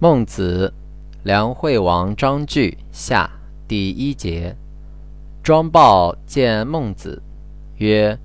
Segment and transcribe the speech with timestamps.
[0.00, 0.72] 孟子，
[1.24, 3.28] 梁惠王章句下
[3.66, 4.54] 第一节。
[5.42, 7.20] 庄豹见孟子，
[7.78, 8.16] 曰：“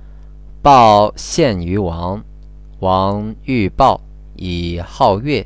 [0.62, 2.24] 豹献于王，
[2.80, 4.00] 王欲豹
[4.36, 5.44] 以好乐。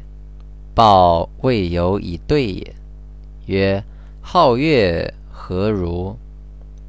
[0.76, 2.76] 豹未有以对也。
[3.46, 3.82] 曰：
[4.20, 6.18] 好乐何如？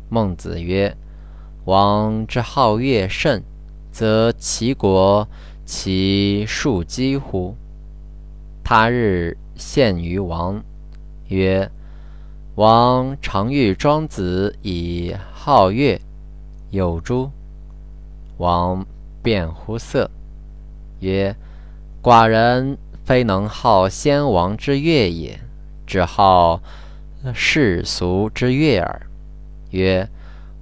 [0.09, 0.97] 孟子曰：
[1.65, 3.41] 王之好乐甚，
[3.93, 5.29] 则齐国
[5.65, 7.55] 其庶几乎？
[8.71, 10.63] 他日献于王，
[11.29, 11.71] 曰。
[12.57, 15.99] 王常遇庄子以好乐，
[16.69, 17.31] 有诸？
[18.37, 18.85] 王
[19.23, 20.11] 辩乎色，
[21.01, 21.35] 曰：
[22.03, 22.77] 寡人
[23.07, 25.41] 非能好先王之乐也，
[25.87, 26.61] 只好
[27.33, 29.07] 世俗之乐耳。
[29.71, 30.07] 曰：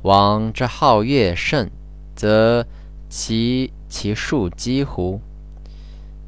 [0.03, 1.69] 王之好乐甚，
[2.15, 2.65] 则
[3.09, 5.21] 其其数几乎？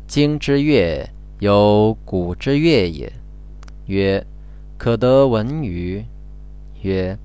[0.09, 1.09] 今之乐
[1.39, 3.13] 有古之乐也。
[3.87, 4.27] 曰。
[4.79, 6.05] 可得闻于
[6.83, 7.19] 曰：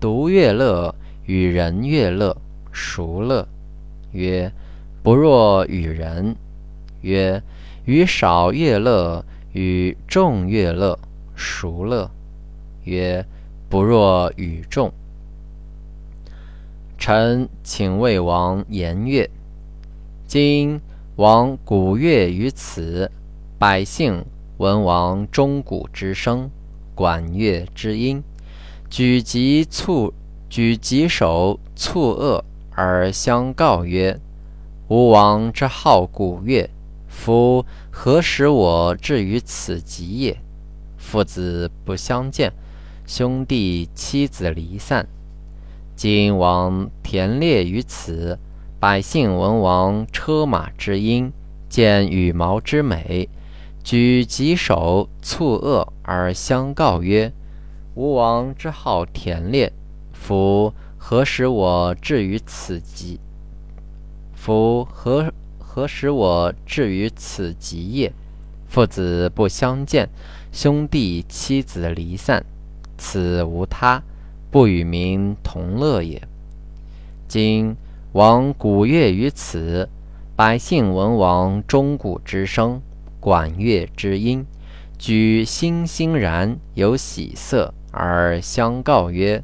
[0.00, 0.94] 独乐乐
[1.26, 2.34] 与人乐乐，
[2.72, 3.46] 孰乐？
[4.12, 4.50] 曰：
[5.02, 6.34] 不若与人。
[7.02, 7.42] 曰：
[7.84, 10.98] 与少乐乐与众乐乐，
[11.34, 12.10] 孰乐？
[12.84, 13.26] 曰：
[13.68, 14.90] 不若与众。
[16.96, 19.28] 臣请魏王言乐。
[20.26, 20.80] 今
[21.16, 23.10] 王古乐于此，
[23.58, 24.22] 百姓
[24.58, 26.50] 闻王钟鼓之声。
[26.94, 28.22] 管乐之音，
[28.90, 30.12] 举棘促
[30.50, 34.20] 举棘手促恶而相告曰
[34.88, 36.68] ：“吾王之好古乐，
[37.08, 40.38] 夫何使我至于此极也？
[40.98, 42.52] 父子不相见，
[43.06, 45.06] 兄弟妻子离散。
[45.94, 48.38] 今王田猎于此，
[48.78, 51.32] 百姓闻王车马之音，
[51.70, 53.30] 见羽毛之美。”
[53.86, 57.32] 举棘手，促恶而相告曰
[57.94, 59.72] ：“吴王之好田猎，
[60.12, 63.20] 夫何使我至于此极？
[64.34, 68.12] 夫何何使我至于此极也？
[68.66, 70.08] 父子不相见，
[70.50, 72.44] 兄弟妻子离散，
[72.98, 74.02] 此无他，
[74.50, 76.20] 不与民同乐也。
[77.28, 77.76] 今
[78.14, 79.88] 王鼓乐于此，
[80.34, 82.82] 百姓闻王钟鼓之声。”
[83.20, 84.46] 管乐之音，
[84.98, 89.42] 举欣欣然有喜色，而相告曰：“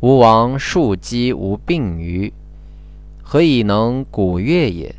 [0.00, 2.32] 吾王庶几无病于，
[3.22, 4.94] 何以能鼓乐也？”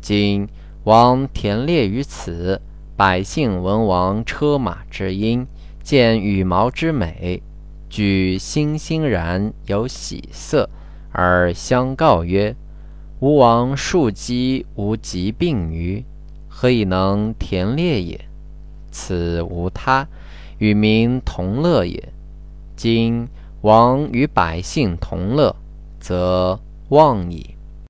[0.00, 0.48] 今
[0.84, 2.60] 王田猎于此，
[2.96, 5.46] 百姓闻王车马之音，
[5.82, 7.42] 见羽毛之美，
[7.88, 10.68] 举欣欣然有喜色，
[11.12, 12.56] 而相告曰
[13.20, 16.04] ：“吾王庶几无疾病于。”
[16.54, 18.20] 何以能田猎也？
[18.90, 20.06] 此无他，
[20.58, 22.12] 与民同乐也。
[22.76, 23.26] 今
[23.62, 25.56] 王与百姓同乐，
[25.98, 26.60] 则
[26.90, 27.56] 忘矣。